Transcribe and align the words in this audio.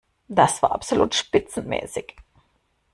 Das 0.29 0.63
war 0.63 0.71
absolut 0.71 1.13
spitzenmäßig! 1.13 2.15